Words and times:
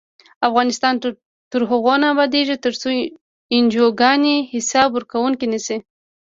افغانستان 0.47 0.93
تر 1.53 1.61
هغو 1.71 1.93
نه 2.01 2.07
ابادیږي، 2.13 2.55
ترڅو 2.65 2.89
انجوګانې 3.55 4.35
حساب 4.53 4.89
ورکوونکې 4.93 5.45
نشي. 5.53 5.77